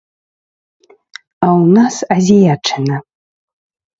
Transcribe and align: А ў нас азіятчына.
А 0.85 1.45
ў 1.59 1.63
нас 1.75 1.95
азіятчына. 2.17 2.97